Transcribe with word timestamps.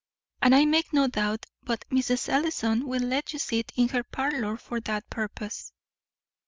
And 0.41 0.55
I 0.55 0.65
make 0.65 0.93
no 0.93 1.05
doubt 1.07 1.45
but 1.61 1.87
Mrs. 1.91 2.27
Ellison 2.27 2.87
will 2.87 3.03
let 3.03 3.33
you 3.33 3.37
sit 3.37 3.71
in 3.75 3.89
her 3.89 4.03
parlour 4.03 4.57
for 4.57 4.79
that 4.79 5.07
purpose." 5.11 5.73